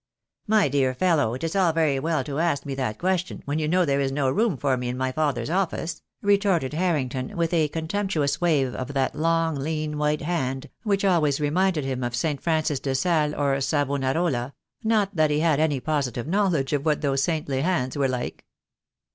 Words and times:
"My 0.47 0.67
dear 0.67 0.95
fellow, 0.95 1.35
it 1.35 1.43
is 1.43 1.55
all 1.55 1.73
very 1.73 1.99
well 1.99 2.23
to 2.23 2.39
ask 2.39 2.65
me 2.65 2.73
that 2.73 2.97
question, 2.97 3.43
when 3.45 3.59
you 3.59 3.67
know 3.67 3.85
there 3.85 3.99
is 4.01 4.11
no 4.11 4.31
room 4.31 4.57
for 4.57 4.75
me 4.75 4.87
in 4.89 4.97
my 4.97 5.11
father's 5.11 5.51
office," 5.51 6.01
retorted 6.23 6.73
Harrington, 6.73 7.37
with 7.37 7.53
a 7.53 7.67
contemptuous 7.67 8.41
wave 8.41 8.73
of 8.73 8.95
that 8.95 9.13
long, 9.13 9.57
lean 9.57 9.99
white 9.99 10.21
hand, 10.21 10.69
which 10.81 11.05
always 11.05 11.39
reminded 11.39 11.85
him 11.85 12.03
of 12.03 12.15
St. 12.15 12.41
Francis 12.41 12.79
de 12.79 12.95
Sales 12.95 13.35
or 13.37 13.61
Savonarola; 13.61 14.55
not 14.83 15.15
that 15.15 15.29
he 15.29 15.41
had 15.41 15.59
any 15.59 15.79
positive 15.79 16.25
knowledge 16.25 16.73
of 16.73 16.83
what 16.83 17.01
those 17.01 17.21
saintly 17.21 17.61
hands 17.61 17.95
were 17.95 18.07
like. 18.09 18.43